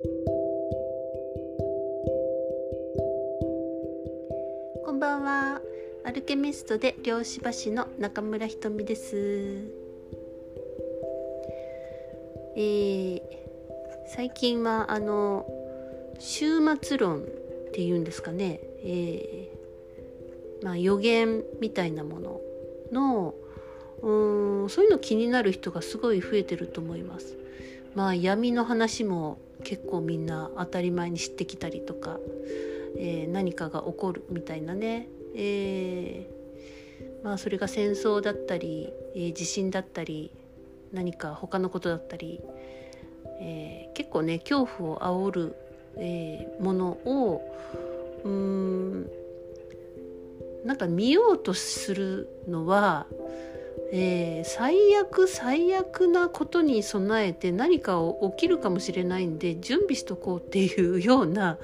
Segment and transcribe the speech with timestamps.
[0.00, 0.06] こ
[4.92, 5.60] んばんは。
[6.04, 9.16] アルケミストで漁師橋の中村ひとみです。
[12.54, 13.20] えー、
[14.14, 15.44] 最近はあの
[16.20, 17.24] 終末論っ
[17.72, 22.40] ていうんですかね、えー、まあ、予言みたいなもの
[22.92, 23.34] の
[24.02, 24.12] う
[24.66, 27.36] んそういうの気になる人がすごい増えてると思います。
[27.96, 32.18] まあ闇の話も結構みんな当たり前に知ってきたりとか、
[32.96, 40.30] えー、何かが起こるみたいなね、えー、まあそれが戦争だったり、えー、地震だったり
[40.92, 42.40] 何か他のことだったり、
[43.40, 45.56] えー、結構ね恐怖を煽る、
[45.96, 47.42] えー、ものを
[48.24, 49.10] うん
[50.64, 53.06] なんか見ようとするのは、
[53.92, 57.98] えー、最悪最悪なことに備えて何か
[58.30, 61.58] 起きるかもしれないんで準備しとこうっていうような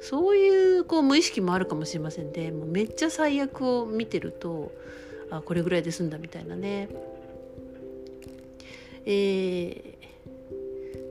[0.00, 4.72] そういうこう無意識もあるかもしれませんで、ね、もうめっちゃ最悪を見てると
[5.30, 6.88] あこれぐらいで済んだみたいなね。
[9.04, 9.84] えー、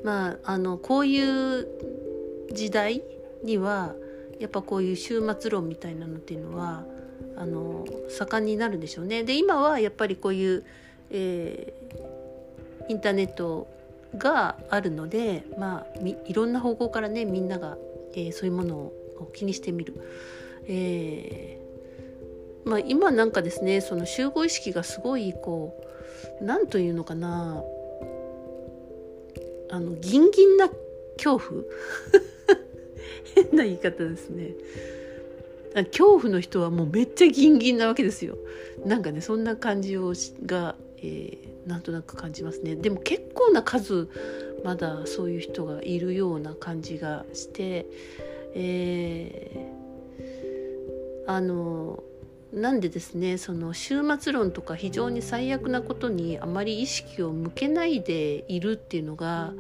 [0.04, 1.68] まああのこういう
[2.52, 3.02] 時代
[3.44, 3.96] には
[4.40, 6.86] やっぱこういう終末論みたいなのっていうのは
[7.38, 9.24] あの盛んになるんでしょうね。
[9.24, 10.64] で今はやっぱりこういう、
[11.12, 13.68] えー、インターネット
[14.18, 17.78] があるので、まあ、いろんな方向からねみんなが、
[18.14, 18.94] えー、そういうものを
[19.34, 19.94] 気にしてみる。
[20.68, 21.66] えー
[22.66, 25.80] まあ、今なんかですねその集合意識がすごいこ
[26.42, 27.64] う何というのかな
[29.70, 30.70] あのギンギンな
[31.16, 31.64] 恐怖
[33.36, 34.56] 変な言い方ですね。
[35.84, 38.38] 恐怖の人はもうめっちゃギンギンなわけですよ。
[38.86, 40.14] なんかねそんな感じを
[40.46, 42.76] が、えー、なんとなく感じますね。
[42.76, 44.08] でも結構な数
[44.64, 47.86] まだそういう人がいるような感じがして、
[48.54, 52.02] えー、あの
[52.54, 59.54] なんでですねその終末論とか非常に最悪なことにあまり意識を向けないでいるっていうのが、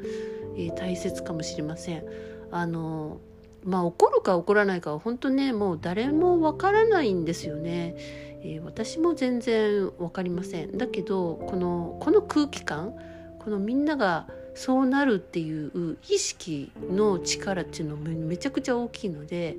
[0.56, 2.04] えー、大切かもしれません。
[2.52, 3.20] あの
[3.66, 7.96] まあ怒るか怒らないかは本当ねもう誰もわからないんですよね、
[8.44, 12.94] えー、私も全然わかりませんだけどこのこの空気感
[13.40, 19.58] このみんながそうなるっていう意識の力っていうのもめちゃくちゃ大きいので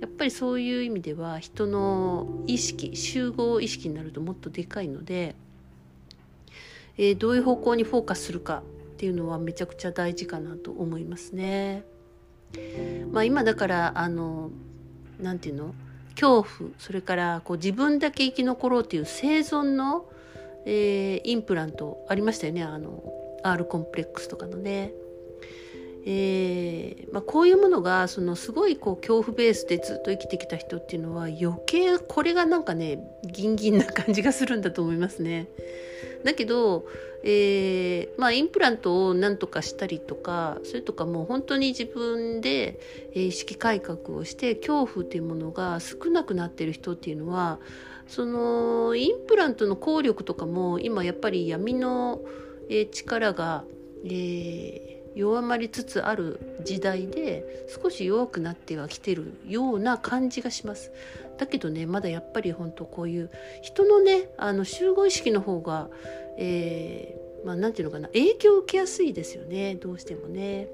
[0.00, 5.34] やっぱりそういう意味では人の意識集合意識になるともっとでかいので、
[6.96, 8.62] えー、どういう方向にフォーカスするか
[8.92, 11.84] っていうのはめちゃくちゃ大事かなと思いますね。
[13.12, 14.50] まあ、今だからあの
[15.20, 15.74] なんていうの？
[16.14, 20.04] 恐怖それからこう自分だけ生き残ろうという生存の、
[20.66, 23.02] えー、インプラントありましたよねあの
[23.42, 24.92] R コンプレックスとかのね。
[26.06, 35.48] えーまあ、こういうものがそのすごいこう恐怖ベースでずっと生きてきた人っていうのは余計これがなんかねギンギンな感じがするんだと思いますね。
[36.24, 36.86] だけど、
[37.22, 42.80] えーまあ、インプラントを何とかしたりとかそれとかもう本当に自分で
[43.14, 47.58] 意識改革をして恐怖っていうものが少なくなってる人っていうのは
[48.08, 52.20] そのインプラントの効力とかも今やっぱり闇の
[52.90, 53.64] 力が、
[54.04, 60.90] えー、弱まりつつある時代で少し弱くなってはきてるような感じがします。
[61.40, 63.30] だけどねまだやっぱり本当こういう
[63.62, 65.88] 人のねあの集合意識の方が、
[66.36, 70.68] えー、まあ何て言うのかな影響を受けやすいですよねどうしてもね。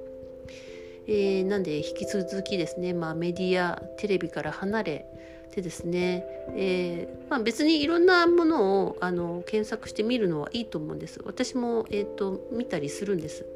[1.09, 5.06] えー、なんで引き続きですね、まあ、メディアテレビから離れ
[5.54, 6.25] てですね、
[6.56, 13.47] えーまあ、別にいろんなものをあの検索してみるのはいいと思うんです私も、えーと見たりするんです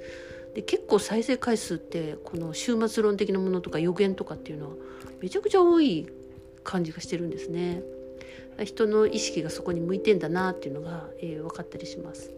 [0.55, 4.77] で結構再生回数ってこの終末論的なものとか予言とかっていうのは
[5.21, 6.09] めちゃくちゃ多い
[6.65, 7.83] 感じがしてるんですね。
[8.65, 12.33] 人の意識がそこに向いてんだなっていうのが、えー、分かったりします。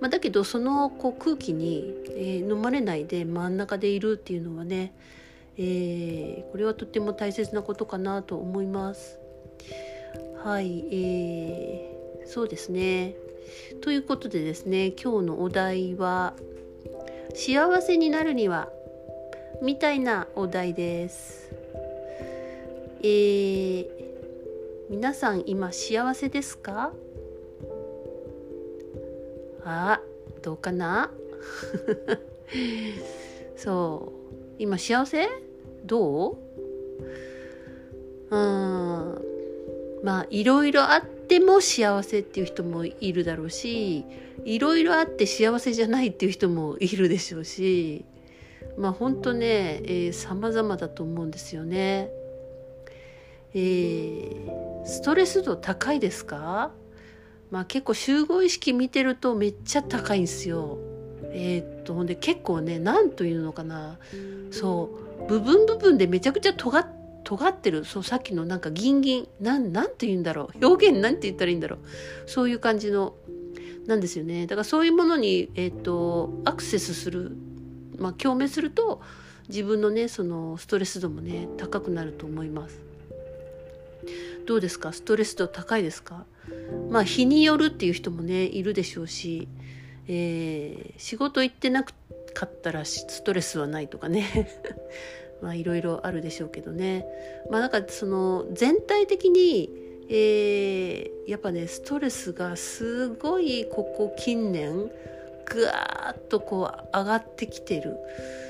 [0.00, 4.94] まあ、だけどそのこう空気に、えー、飲まれないで真ん中でいるっていうのはね、
[5.58, 9.18] えー、これはとっても大切なことかなと思います。
[10.42, 13.14] はい、えー、そうですね。
[13.82, 16.34] ということでですね今日のお題は
[17.34, 18.68] 幸せになるには
[19.62, 21.59] みたいなお題です。
[23.02, 23.86] えー、
[24.90, 26.92] 皆さん今幸せですか？
[29.64, 30.00] あ
[30.42, 31.10] どうかな？
[33.56, 35.26] そう今幸せ？
[35.84, 36.36] どう？
[38.30, 39.24] うん
[40.02, 44.04] まあいろいろあっても幸せっていう人もいるだろうし
[44.44, 48.04] いろいろあって幸せじゃないっていう人もいるでしょうし
[48.76, 52.10] まあ本当ね、えー、様々だと思うんですよね。
[53.54, 56.70] えー、ストレス度高いですか？
[57.50, 60.78] まあ結構集合意識見てるとめっちゃ高いんですよ。
[61.32, 63.98] えー、っとほんで結構ね何というのかな。
[64.50, 64.90] そ
[65.22, 66.86] う部分部分でめちゃくちゃ尖
[67.24, 67.84] 尖ってる。
[67.84, 70.66] そうさっきのなんかギンギンなんなんて言うんだろう。
[70.66, 71.78] 表現なんて言ったらいいんだろう。
[72.26, 73.14] そういう感じの
[73.86, 74.46] なんですよね。
[74.46, 77.36] だからそういうものに、えー、っとアクセスする、
[77.98, 79.00] まあ、共鳴すると
[79.48, 82.89] 自分のねそのストレス度もね高くなると思います。
[84.50, 84.92] どうですか？
[84.92, 86.26] ストレス度高いですか？
[86.90, 89.46] まあ日によるっていう人もねいるでしょうし、
[90.08, 91.92] えー、仕事行ってなか
[92.46, 94.50] ったらストレスはないとかね。
[95.40, 97.06] まあいろいろあるでしょうけどね。
[97.48, 99.70] まあなんかその全体的に、
[100.08, 104.90] えー、やっぱねストレスがすごいここ近年
[105.46, 107.96] ぐわーっとこう上がってきてる。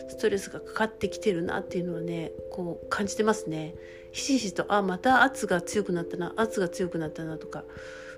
[0.08, 3.74] ストレスがかかってきてるなっていうのはねこう感じてますね。
[4.12, 7.64] ひしひしとあまた圧が強くなったな圧が強くなったなとか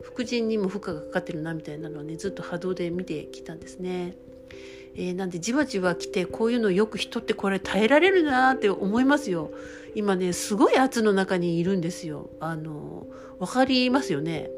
[0.02, 4.16] 副腎にも負荷がかかってるなみたいなのをねずっと波動で見てきたんですね。
[4.94, 9.50] えー、なんでじわじわ来てこういうのよく人ってこれ耐えられるなって思いますよ。
[9.94, 12.28] 今ねすごい圧の中にいるんですよ。
[12.40, 13.06] あの
[13.38, 14.50] わかりますよね？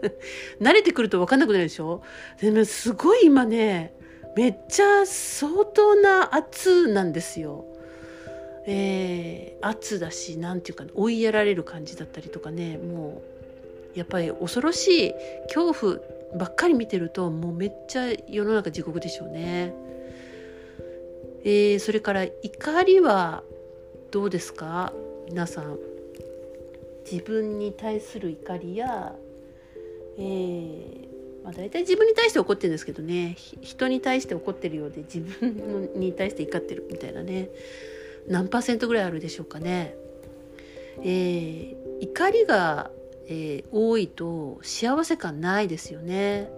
[0.60, 2.02] 慣れてくると分かんなくなるでしょ？
[2.40, 3.94] でもすごい今ね
[4.36, 7.64] めっちゃ相当な圧なんですよ。
[8.70, 13.22] えー、圧だし何て言うか追いやられる感じだったりとかねも
[13.94, 15.14] うやっぱり恐ろしい
[15.52, 15.98] 恐怖
[16.36, 19.72] ばっかり見てるともうめっちゃ世の中地獄でしょうね。
[21.44, 23.42] えー、それから怒りは
[24.10, 24.92] どうですか？
[25.28, 25.78] 皆さん。
[27.10, 29.14] 自分に対する怒りや、
[30.18, 31.08] えー
[31.42, 33.34] まあ、大体自分に対して怒ってるんですけどね。
[33.62, 37.48] 人に対して怒ってるようで自分に対して怒ってるみたいなね。
[38.28, 39.96] 何パーセントぐらいあるでしょうかね。
[41.02, 42.90] えー、怒りが
[43.30, 46.50] えー、多いと幸せ感ないですよね。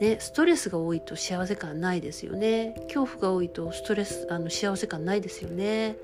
[0.00, 2.74] ね、ストレスが多いと幸せ感ないですよね。
[2.84, 5.98] 恐怖が多いとストレスあの幸せ感ないですよね。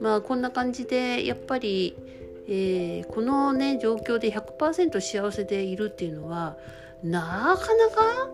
[0.00, 1.96] まあこんな感じでやっぱり、
[2.46, 6.56] えー、このね状況で100%幸せでいるっていうのは
[7.02, 8.30] なかなか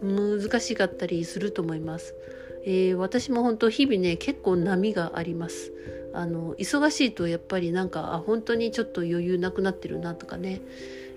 [0.00, 2.14] 難しかったりすると思います。
[2.64, 5.72] えー、私も本当日々ね結構波があります。
[6.12, 10.60] あの忙しいとやっぱりなんかあ本当にちょっと余裕なくなってるなとかね、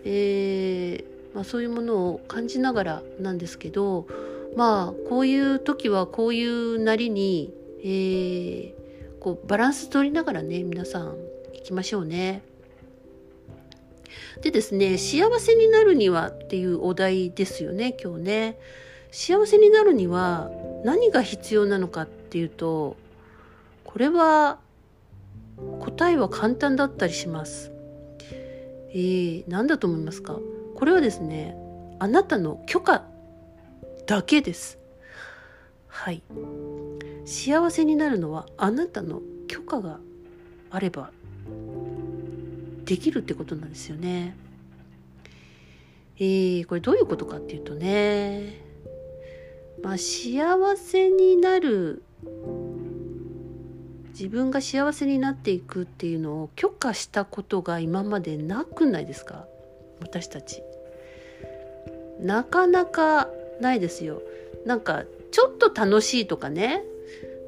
[0.03, 4.05] えー、まあ、そういうものを感じながらなんですけど
[4.55, 7.53] まあこういう時はこういうなりに、
[7.83, 8.73] えー、
[9.19, 11.15] こうバランス取りながらね皆さん
[11.53, 12.43] 行きましょうね。
[14.41, 18.59] でですね幸せになるにはっていうお題ですよね今日ね。
[19.11, 20.49] 幸せになるには
[20.83, 22.97] 何が必要なのかっていうと
[23.83, 24.59] これは
[25.79, 27.71] 答えは簡単だったりします。
[28.93, 30.39] えー、何だと思いますか？
[30.75, 31.55] これはですね
[31.99, 33.05] あなたの許可
[34.07, 34.79] だけです。
[35.87, 36.23] はい
[37.25, 39.99] 幸せになるのはあなたの許可が
[40.71, 41.11] あれば
[42.85, 44.35] できるってことなんですよね。
[46.17, 48.70] えー、これどういうことかっていうとね
[49.83, 52.03] まあ幸せになる
[54.09, 59.47] 自分が幸せになっていくっていうのを許可したことが今までなくないですか？
[59.99, 60.61] 私たち。
[62.19, 63.29] なかなか
[63.59, 64.21] ないですよ。
[64.65, 66.83] なんかちょっと楽しいとかね、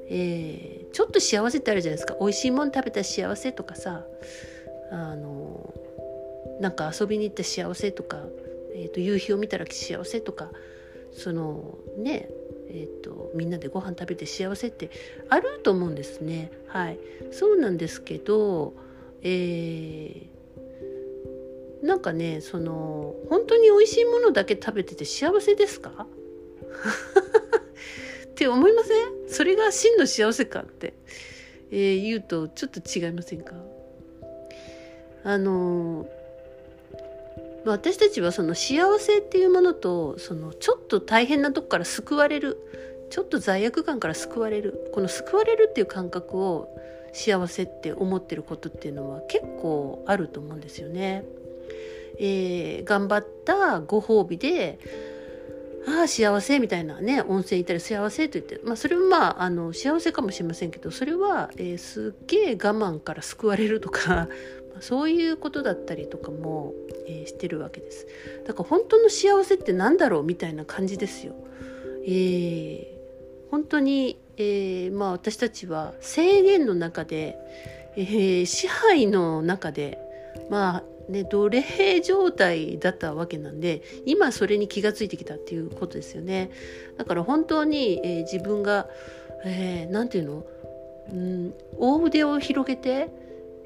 [0.09, 2.15] えー、ちょっと幸せってあるじゃないですか。
[2.19, 4.03] 美味しいもの食べた幸せとかさ。
[4.91, 5.73] あの
[6.59, 8.23] なんか遊びに行った幸せとか、
[8.75, 10.49] えーと夕日を見たら幸せとか。
[11.13, 12.29] そのね
[12.75, 14.89] えーと、みんなでご飯食べて幸せって
[15.29, 16.51] あると思うんですね。
[16.67, 16.97] はい、
[17.31, 18.73] そうなんですけど、
[19.21, 26.07] えー、なんかねその本当に美味しいものだけ食べてて幸せですか？
[28.25, 29.29] って思いません？
[29.29, 30.95] それが真の幸せかって、
[31.69, 33.53] えー、言うとちょっと違いませんか？
[35.23, 36.09] あの
[37.65, 42.57] 私たちはその幸せっていうものとそのちょっと大変なとこから救われる
[43.09, 46.69] ちょっと罪悪感から救われるこの救われるっていう感覚を
[47.13, 51.23] 幸せって思ってることっていうのは結構あると思うんですよね。
[52.19, 54.79] えー、頑張ったご褒美で
[55.87, 64.29] ああ幸せみたいなね温泉行ったり幸せと言って、まあ、それはまああの幸せかもしれませんけどそれは、えー、すっげえ我慢から救われるとか
[64.79, 66.73] そういうことだったりとかも、
[67.07, 68.07] えー、してるわけです。
[68.45, 71.35] だから本当の幸せって何だろうみたいな感じですよ。
[72.05, 77.37] えー、本当にえー、まあ、私たちは制限の中で、
[77.95, 79.99] えー、支配の中で
[80.49, 86.49] まあね奴隷状態だったわけなんで今それに気が付いてきたっていうことですよね
[86.97, 88.87] だから本当に、えー、自分が
[89.43, 90.45] 何、えー、て言うの、
[91.11, 93.09] うん、大腕を広げて、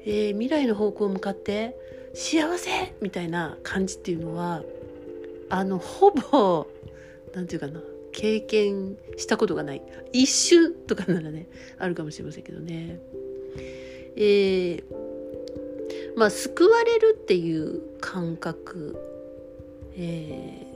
[0.04, 1.76] えー、未来の方向向かって
[2.14, 4.62] 幸せみたいな感じっていうのは
[5.50, 6.66] あのほぼ
[7.34, 9.82] 何て言うかな経験したことがない。
[10.12, 11.46] 一瞬とかならね
[11.78, 12.98] あるかもしれませんけどね。
[14.16, 14.82] えー、
[16.16, 18.96] まあ救われるっていう感覚、
[19.96, 20.66] え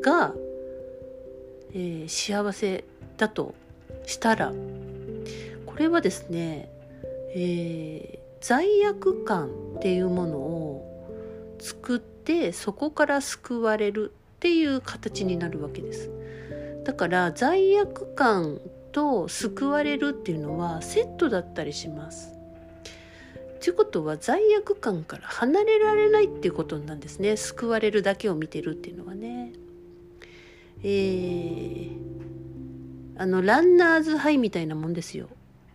[0.00, 0.34] ー、が、
[1.72, 2.84] えー、幸せ
[3.16, 3.54] だと
[4.06, 4.52] したら
[5.66, 6.72] これはですね、
[7.34, 16.10] えー、罪悪感っていうものを作ってそこから救われるっていう形になるわけです。
[16.84, 18.58] だから罪悪感
[18.92, 22.32] と救われるっていうのはセットだったりします。
[23.60, 29.52] ということは罪悪感から離れられないっていうことなんですね救われるだけを見てるっていうのはね。
[30.82, 31.90] えー、
[33.18, 35.28] あのランナーズハイみたいなもんですよ。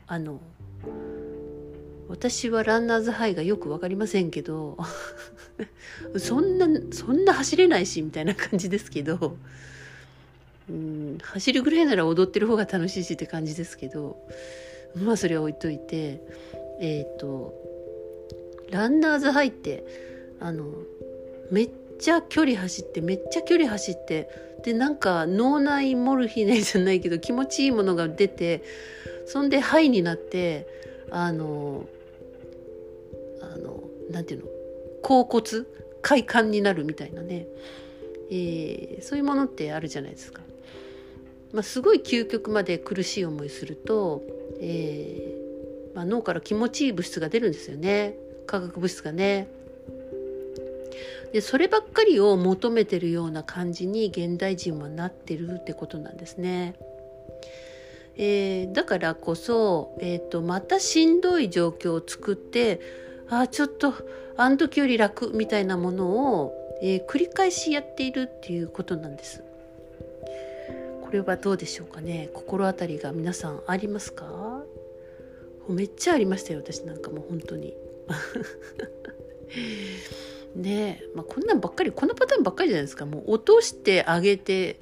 [0.08, 0.40] あの
[2.08, 4.78] 私はランナーズハイがよく分かりませんけど
[6.18, 9.38] そんなそんな走れないしみたいな感じですけど
[10.70, 14.18] うん走るぐらいなら踊ってる方が楽しいしって感じですけど
[14.96, 16.22] まあそれは置いといて
[16.80, 17.54] えっ、ー、と
[18.72, 19.84] ランナーズハイって
[20.40, 20.66] あの
[21.52, 21.70] めっ
[22.00, 24.30] ちゃ距離走ってめっちゃ距離走って
[24.64, 28.64] でなんか脳内モルヒネじゃないけど気持ちいいものが出て
[29.28, 30.68] そんでハイになって
[31.12, 31.86] あの
[34.10, 34.46] あのなんていうの？
[35.02, 35.66] 甲骨？
[36.02, 37.48] 快感になるみたいなね、
[38.30, 40.42] えー、そういうものってあるじゃないですか。
[41.52, 44.22] まあ、すごい究極まで苦しい思いすると、
[44.60, 49.48] えーまあ、脳から気持ちいい物質が出るんですよね化学物質がね。
[51.32, 56.76] でそればっかりを求めてるような感じに現代人はなってるってことなんですね。
[58.18, 62.80] えー、だからこそ、えーと、またしんどい状況を作って
[63.30, 63.94] あちょっと
[64.38, 69.44] あの時より楽みたいなものを、えー、繰り返しやっているっていうことなんです。
[71.02, 72.30] これはどうでしょうかね？
[72.34, 74.64] 心当たりが皆さんありますか？
[75.70, 77.74] めっちゃありましたよ私なんかもう本当に。
[80.56, 84.78] ねえ、まあ、こんなんばっかりこのパターンばっかりじゃないですかもう落としてあげて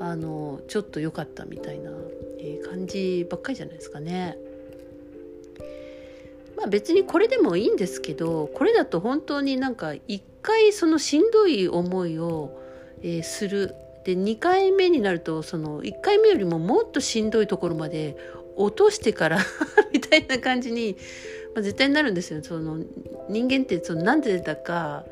[0.00, 1.90] あのちょっと良かったみたいな、
[2.38, 4.38] え、感じばっかりじゃないですかね。
[6.58, 12.60] まあ別にこれでもいいんですけどこれだと本当になんか一回そのしんどい思いを、
[13.02, 13.74] えー、する。
[14.04, 18.16] で2回目になるとその1回目よりももっとしんどいところまで
[18.56, 19.38] 落としてから
[19.92, 20.96] みたいな感じに、
[21.54, 22.42] まあ、絶対になるんですよ。
[22.42, 22.78] その
[23.28, 25.04] 人間ってそのなんでだか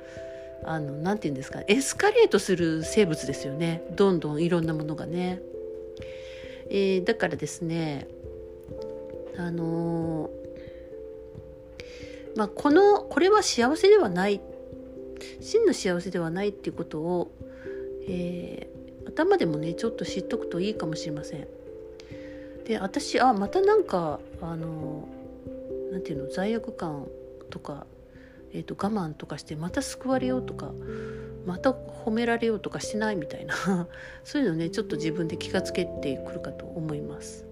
[0.65, 3.83] あのなんて言うんですかエスカレートする生物ですよね。
[3.97, 5.43] どんどんいろんなものがね。
[6.71, 8.09] えー、だからですね
[9.37, 10.46] あのー、
[12.37, 14.41] まあこのこれは幸せではない
[15.41, 17.33] 真の幸せではないっていうことを、
[18.09, 21.49] えー、頭でもねちょっと知っとくといいかもしれません。
[22.65, 25.09] で私あまたなんかあの
[25.93, 27.07] なんていうの罪悪感
[27.51, 27.87] とか
[28.57, 30.71] えーと、我慢とかしてまた救われようとか
[31.47, 33.55] また褒められようとかしないみたいな
[34.25, 37.45] そういうのねちょっと自分で気がつけてくるかと思います。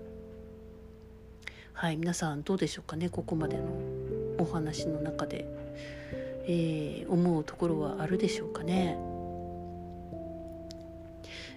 [1.75, 3.65] はい皆さんどうでしょうかねここまでの
[4.45, 5.47] お話の中で、
[6.47, 8.99] えー、思うところはあるでしょうかね。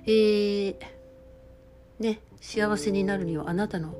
[0.05, 0.75] えー、
[1.99, 3.93] ね幸せになるにはあなたの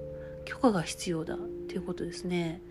[0.46, 1.36] 許可が必要だ
[1.68, 2.62] ということですね。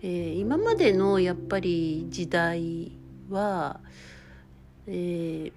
[0.00, 2.92] えー、今までのやっぱり時代
[3.28, 3.80] は、
[4.86, 5.52] えー、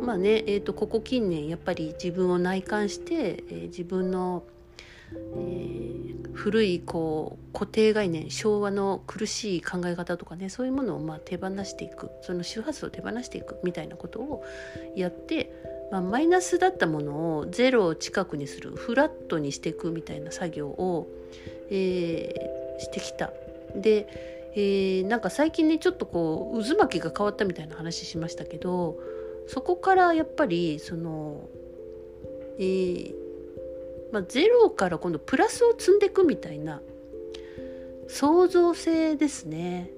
[0.00, 4.44] まあね、えーと、ここ近年やっぱり自分を内観して、えー、自分の、
[5.14, 14.44] えー、古いこう固定概念昭和の苦しい考え方とかねそういうものをま手放していくその周波数を手放していくみたいなことを
[14.96, 15.52] やって、
[15.90, 21.08] まあ、マイナスだったものをゼロを近くにするフラットにしていくみたいな作業を、
[21.70, 23.30] えー、してきた。
[23.76, 28.98] で、えー、なんか最近ねちょっとこう渦巻きが変わったみたいな話しましたけど
[29.46, 31.48] そこからやっぱりその、
[32.58, 33.21] えー
[34.12, 36.80] まあ、ゼロから今度プラスを積んでいくみたいな
[38.08, 39.90] 創造性ですね。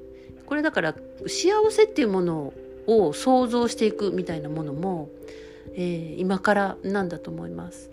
[0.47, 0.95] これだから
[1.27, 2.53] 幸せっていうもの
[2.87, 5.09] を想像していくみたいなものも、
[5.75, 7.91] えー、今からなんだと思います。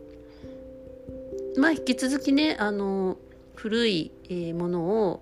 [1.58, 3.18] まあ引き続きねあの
[3.56, 4.12] 古い
[4.54, 5.22] ものを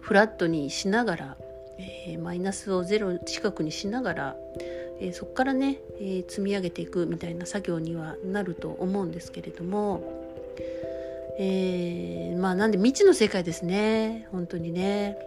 [0.00, 1.36] フラットにしながら、
[1.78, 4.36] えー、マイナスをゼロ近くにしながら、
[5.00, 10.02] えー、そこからね、えー、積み上げていくみたいな作業にはなると思うんですけれども、
[11.38, 15.18] えー、まあなんで未知の世界ですね本当にね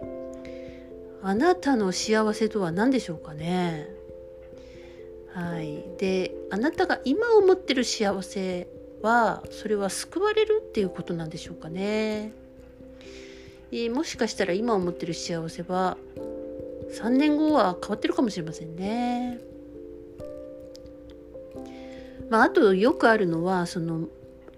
[1.22, 3.88] あなたの幸せとは何でしょうかね
[5.34, 8.68] はい、であなたが今思ってる幸せ
[9.02, 12.32] はそれは救われるっていうことなんでしょうかね。
[13.72, 15.96] え、もしかしたら今思ってる幸せは
[16.92, 19.40] 3年後は変わってるかもしれませんね。
[22.34, 24.08] まあ、あとよくあるのはその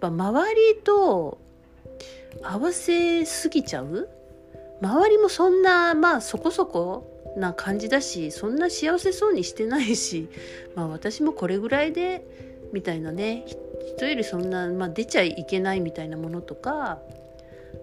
[0.01, 1.37] 周りと
[2.43, 4.09] 合わせすぎちゃう？
[4.81, 10.31] 周りもそんなまあそこそこな感じだしそんな幸せそうにしてないし
[10.75, 12.25] まあ私もこれぐらいで
[12.73, 13.45] みたいなね
[13.95, 16.99] 人よりそんな、まあ、出ちゃいけないみたいなものとか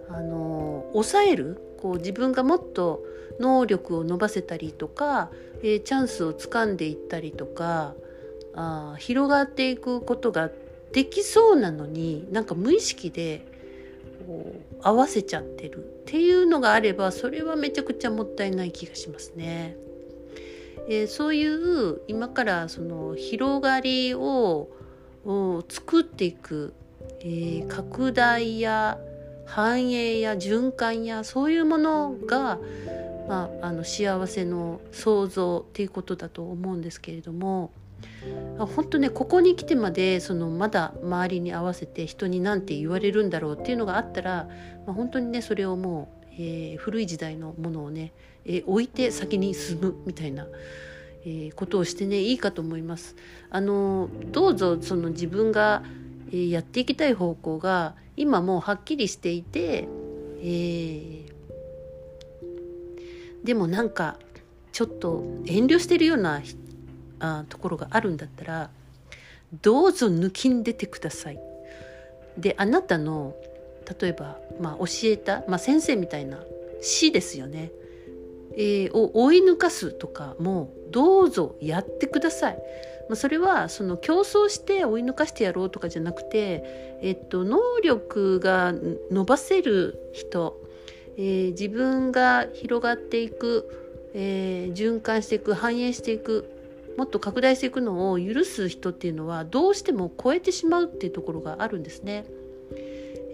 [0.10, 1.62] あの抑える？
[1.80, 3.04] こう自分がもっと
[3.40, 5.30] 能力を伸ばせたりとか、
[5.62, 7.94] えー、チャンスをつかんでいったりとか
[8.56, 10.50] あ広がっていくことが
[10.92, 13.46] できそうなのになんか無意識で
[14.28, 19.76] こう合わせちゃってるっていうのがあればそれはめちゃくちゃもったいない気がしますね。
[20.90, 24.70] えー、そういう今からその広がりを
[25.70, 26.74] 作っていく、
[27.22, 29.00] えー、拡大や
[29.46, 32.60] 繁栄や循環やそういうものが、
[33.28, 37.72] まあ、あの幸せの創造っていうことだと思うんですけれども
[38.58, 44.48] 本当ねここに来てまでそのまだ周りに合わせて人に何て言われるんだろうっていうのがあったら、
[44.86, 48.14] まあ、本当にねそれをもう、えー、古い時代のものをね、
[48.46, 50.48] えー、置いて先に進むみたいな。
[51.26, 53.16] えー、ことをしてねいいかと思います。
[53.50, 55.84] あのどうぞその自分が、
[56.30, 59.88] えー、やっていきたい方向が今もうはっきりしていて、
[60.42, 61.32] えー、
[63.44, 64.18] でもなんか
[64.72, 66.42] ちょっと遠慮してるような
[67.24, 68.70] あところがあるんだったら
[69.62, 71.40] どうぞ抜きんでてください。
[72.38, 73.36] であなたの
[74.02, 76.40] 例えば、まあ、教えた、まあ、先生みたいな
[76.82, 77.72] 死ですよね、
[78.54, 82.58] えー、を追い抜かすとかもどうぞやってください。
[83.10, 86.64] まあ、それはその競争して追い抜かしてやろうとかじゃなくて、
[87.02, 88.74] えっと、能力が
[89.12, 90.62] 伸ばせる人、
[91.18, 96.50] えー、自分が広がっていく、えー、循環していく繁栄していく
[96.98, 102.26] もっと拡大していくのを許す人っていうのはどうしても超えてしまうっていうところがあるんですね。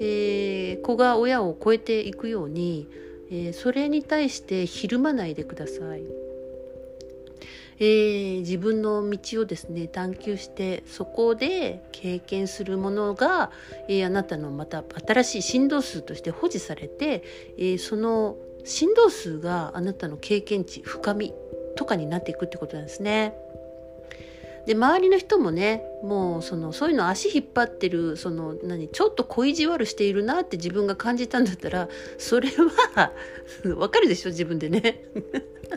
[0.01, 2.87] えー、子が親を超えていくように、
[3.29, 6.03] えー、それに対してひるまないでください。
[7.81, 13.51] えー、自分の道をですね探求してそこで経験するものが、
[13.87, 17.23] えー、あなたのまた新しい振動数として保持されて、
[17.57, 21.33] えー、その振動数があなたの経験値深み
[21.77, 23.33] とかになっていくってことなんですね。
[24.69, 32.49] で周りの人もねもうそのそういうの足引っ張ってるその何ちょっと恋じ悪しているなって自分が感じたんだったらそれ
[32.93, 33.11] は
[33.77, 35.05] わかるでしょ自分でね。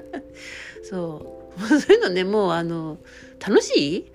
[0.84, 1.80] そう。
[1.80, 2.98] そういうのねもうあの
[3.40, 3.72] 楽し
[4.04, 4.12] い？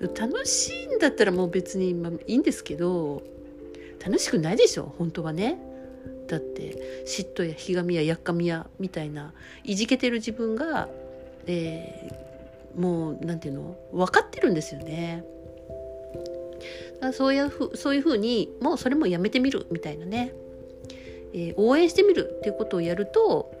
[0.14, 3.22] 楽しいんだったらもう別に、ま、いいんですけど
[4.04, 5.58] 楽しくないでしょ本当はね。
[6.28, 9.32] だって嫉妬やひがみややっかみやみたいな
[9.64, 10.90] いじけてる自分が、
[11.46, 12.25] えー、
[12.76, 13.76] もう何て言うの？
[13.92, 15.24] 分かってるんですよね。
[17.12, 20.32] そういうふそういうふうにもうそれもやめてみるみたいなね、
[21.34, 23.52] えー、応援してみるっていうことをやると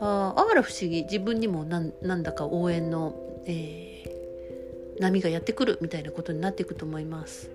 [0.00, 3.14] ああら不思議自分にもなんなんだか応援の、
[3.46, 7.50] えー、波がやってくるみたいなことになっていくと思います。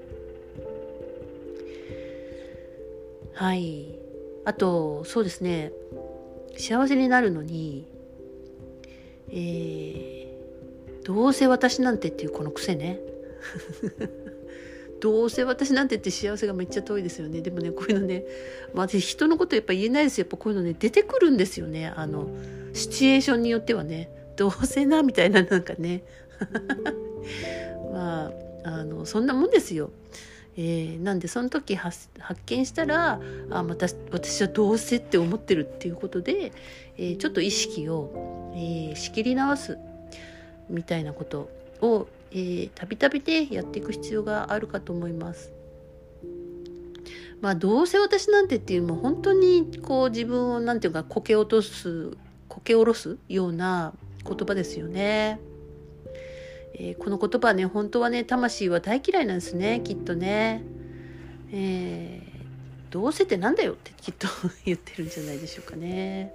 [3.33, 3.87] はい
[4.45, 5.73] あとそうですね
[6.55, 7.87] 幸せになるのに、
[9.29, 10.24] えー、
[11.05, 12.99] どうせ私なんてっていうこの癖ね。
[14.99, 17.41] どうせ私なんてって幸せがめっちゃ遠いですよね。
[17.41, 18.25] でもねこういうのね、
[18.73, 20.23] まあ、私人のことやっぱ言えないですよ。
[20.23, 21.93] やっぱこういうのね出てくるんですよね。
[21.95, 22.27] あの
[22.73, 24.09] シチュエーションによってはね。
[24.35, 26.03] どうせなみたいななんかね。
[27.93, 28.31] ま
[28.63, 29.91] ああのそんなもんですよ。
[30.57, 32.09] えー、なんでその時発
[32.45, 36.53] 見したらあまた私はどうせって思ってるっていうことで、
[36.97, 39.77] えー、ちょっと意識を、えー、仕切り直す。
[40.69, 41.49] みたいなこと
[41.82, 42.08] を
[42.75, 45.54] たびたびでやっていく必要があるかと思います。
[47.41, 53.93] まあどうせ私なんてっていうもう本当にこう自分を何て言うかこけ落とすこけ下ろすような
[54.28, 55.39] 言葉ですよね。
[56.78, 60.63] えー、この言葉ね本当はね魂は大嫌いなんですねきっとね。
[61.51, 64.28] えー、どうせってなんだよってきっと
[64.65, 66.34] 言ってるんじゃないでしょうかね。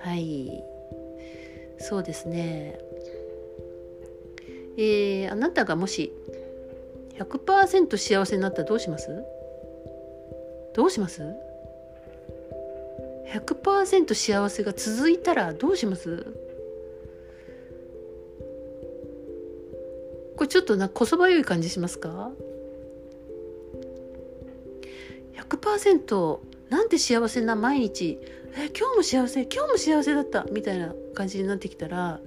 [0.00, 0.79] はい
[1.80, 2.78] そうですね。
[4.76, 6.12] えー、あなたがもし
[7.18, 9.08] 100%幸せになったらどうします？
[10.74, 11.22] どうします
[13.32, 16.24] ？100%幸せが続いたらどうします？
[20.36, 22.30] これちょっとなこそばゆい感じしますか
[25.34, 26.38] ？100%
[26.70, 28.18] なんて幸せな毎日。
[28.56, 29.42] え今日も幸せ？
[29.42, 30.44] 今日も幸せだった。
[30.50, 32.20] みたいな感じになってきたら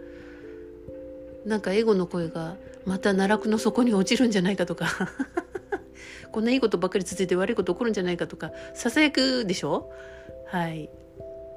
[1.45, 4.87] なんかエゴの声がまた奈落の底に落ちるんじゃないかとか。
[6.31, 9.91] こんないいことばっかり続いて悪いこと起こるんじゃないかとかささやくでしょ？
[10.47, 10.89] はい。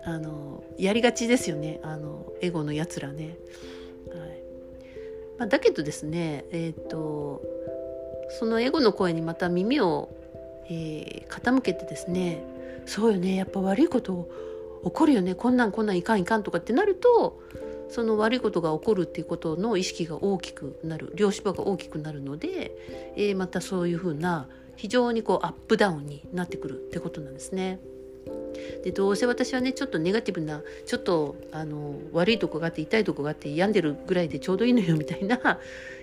[0.04, 1.80] あのやりがちですよね。
[1.82, 3.36] あのエゴのやつらね。
[4.08, 4.42] はい。
[5.38, 7.42] まあ、だけどですねえっ、ー、と
[8.38, 10.08] そのエゴの声にまた耳を、
[10.68, 12.44] えー、傾けてですね
[12.86, 14.28] そうよねやっぱ悪いこと
[14.84, 17.40] 起こるよねこんなんこんなんいかんいかんとかってなると
[17.88, 22.72] その悪いことが起こるっていうことの意識が大きくなる量子場が大きくなるので、
[23.16, 27.78] えー、またそういうふうな非常にこうアップダウンになってくるってことなんですね。
[28.82, 35.60] でどうせ私はねちょっとネガティブなちょっとあの悪いとこがあって痛いとこがあって病んでるぐらいでちょうどいいのよみたいな、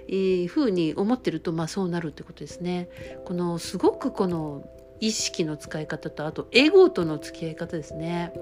[0.08, 2.90] えー、ふうに思ってるとまあそうなるってことですね。
[3.26, 4.68] このすごくこの
[5.06, 8.34] 意識の使い方とあとエゴとの付き合い方ですね。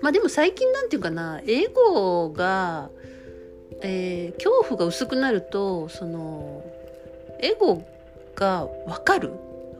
[0.00, 2.88] まあでも最近なんていうかなエゴが、
[3.80, 6.64] えー、恐怖が薄くなるとその
[7.40, 7.84] エゴ
[8.36, 9.32] が分かる？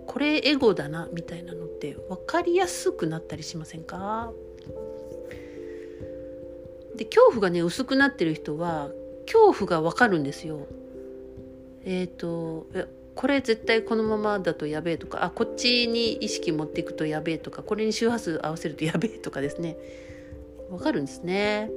[0.09, 4.33] これエゴだなみたいなのって分かりやすくなったりしませんか？
[6.97, 8.91] で恐怖がね薄くなってる人は
[9.27, 10.67] 恐怖が分かるんですよ。
[11.85, 12.67] えっ、ー、と
[13.15, 19.77] これ絶対このままだとやべえとかあこっちに意識持っていくとやべえとかこれに周波数合わせるとやべえとかですね
[20.71, 21.71] わかるんですね。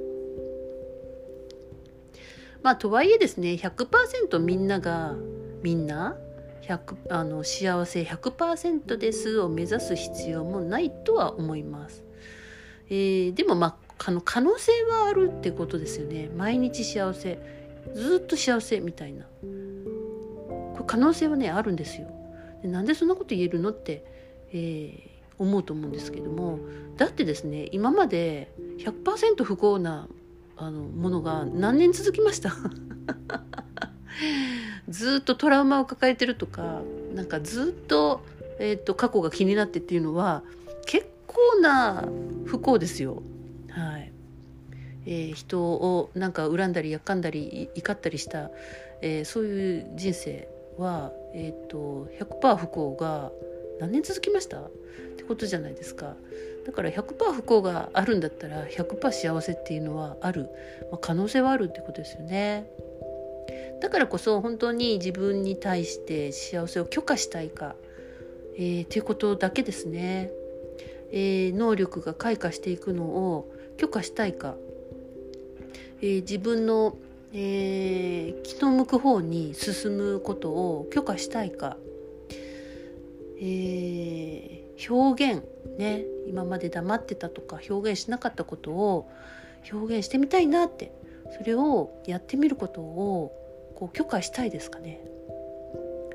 [2.62, 5.14] まあとはいえですね100%みんなが
[5.62, 6.16] みんな
[6.62, 12.04] 100あの幸せ100%ですを目指す必要もないとは思います。
[12.88, 16.28] えー、でもまあ可能性はあるってことですよね。
[16.36, 17.38] 毎日幸せ
[17.94, 19.26] ずっと幸せみたいな。
[20.76, 22.06] これ可能性はねあるんですよ。
[22.62, 24.04] でなんでそんなこと言えるのって、
[24.52, 26.58] えー、思うと思うんですけども
[26.96, 30.08] だってですね今まで100%不幸な
[30.56, 32.52] あのものが何年続きました？
[34.88, 36.82] ずっとトラウマを抱えてるとか
[37.14, 38.20] なんかずっと,、
[38.58, 40.42] えーと、過去が気になってっていうのは
[40.86, 42.04] 結構な
[42.44, 43.22] 不幸ですよ。
[43.68, 44.12] はい
[45.06, 48.50] えー、人をなんか恨んだりやっかんだり怒ったりした、
[49.02, 53.32] えー、そういう人生は、えーと、と100%不幸が
[53.80, 54.60] 何年続きました？
[54.60, 54.70] っ
[55.16, 56.14] てことじゃないですか。
[56.66, 60.48] だから100%不幸があるんだったら100%幸せっていうのはある、
[60.90, 62.66] まあ、可能性はあるってことですよね。
[63.80, 67.76] だからこそ本当に自分に対して幸せを許可したいか、
[68.56, 70.30] えー、っていうことだけですね、
[71.12, 74.54] えー、能力が開花していくのを許可したいか、
[76.00, 76.96] えー、自分の、
[77.32, 81.76] えー、気の向く方に進むことを許可したいか。
[83.38, 85.42] えー、表現
[85.76, 89.10] ね今まで黙ってたとか表現しなかったことを
[89.70, 90.90] 表現してみたいなって
[91.36, 93.32] それをやってみることを
[93.74, 95.00] こう許可したいですかね、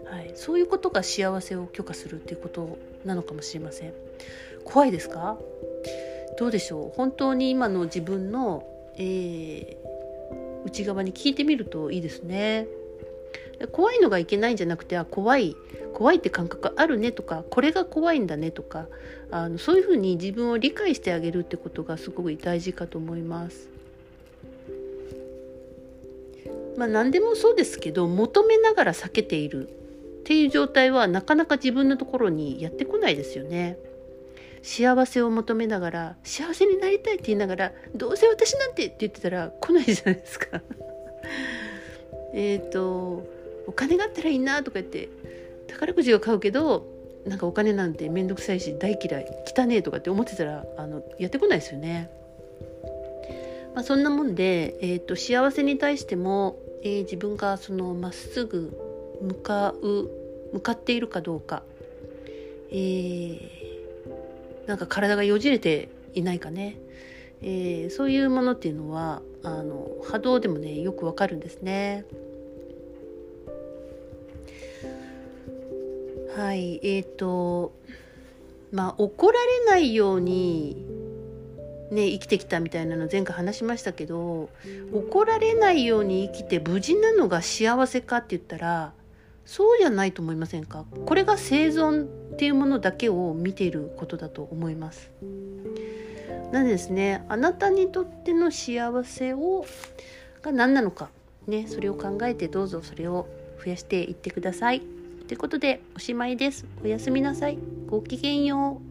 [0.05, 3.93] はい、そういうことが幸せを許可するっていうことなのかもしれません。
[4.65, 5.37] 怖いですか？
[6.39, 6.91] どうでしょう？
[6.95, 8.63] 本当に今の自分の、
[8.95, 9.80] えー、
[10.65, 12.67] 内側に聞いてみるといいですね
[13.71, 15.55] 怖いのがいけないんじゃなくてあ怖い
[15.93, 18.87] 怖いって感覚あるねとかこれが怖いんだねとか
[19.29, 23.69] あのそういうふうに自分を理解してあげるってことがすごく大事かと思います。
[26.77, 29.71] まあ何でもそうですけど求めながら避けているっ
[30.23, 33.77] ていう状態はなかなか自分のところにやってこないですよね。
[34.63, 40.61] 幸せを求めながら幸せになりたいって言いながらどうせ私なんてって言ってたら来ないじゃないですか。
[42.33, 43.23] えっと
[43.67, 45.09] お金があったらいいなとか言って
[45.67, 46.85] 宝くじを買うけど
[47.25, 52.09] なんかお金なんて面倒くさいし大嫌い汚ねえとかって思ってたらあのやってこないですよね。
[53.73, 58.77] まあ、そんなもんで、えーと、幸せに対しても、えー、自分がそのまっすぐ
[59.21, 60.09] 向かう
[60.53, 61.63] 向かっているかどうか、
[62.69, 63.60] えー、
[64.67, 66.77] なんか体がよじれていないかね、
[67.41, 72.05] えー、そういうものっていうのはあの波動でもねよくわかるんですね。
[76.35, 77.73] はいえーと
[78.71, 80.77] まあ怒られないように
[81.91, 84.49] ね生きてきたみたいなの前回話しましたけど
[84.93, 88.93] 怒られないように生きて無事なのが幸せかって言ったら
[89.45, 90.85] そうじゃないと思いませんか？
[91.05, 95.11] これが生存っていうものだけを見ていることだと思います。
[96.51, 99.65] なんですねあなたにとっての幸せを
[100.41, 101.09] が何なのか
[101.47, 103.27] ねそれを考えてどうぞそれを
[103.63, 104.81] 増やしていってください。
[105.27, 106.65] ということでおしまいです。
[106.83, 107.57] おやすみなさい。
[107.87, 108.90] ごきげんよう。